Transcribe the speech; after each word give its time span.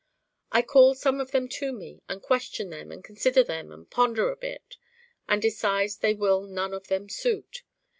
I 0.51 0.63
call 0.63 0.95
some 0.95 1.19
of 1.19 1.29
them 1.29 1.47
to 1.49 1.71
me 1.71 2.01
and 2.09 2.23
question 2.23 2.71
them 2.71 2.91
and 2.91 3.03
consider 3.03 3.43
them 3.43 3.71
and 3.71 3.87
ponder 3.87 4.31
a 4.31 4.35
bit, 4.35 4.77
and 5.29 5.39
decide 5.39 5.91
they 6.01 6.15
will 6.15 6.41
none 6.41 6.73
of 6.73 6.87
them 6.87 7.07
suit. 7.07 7.61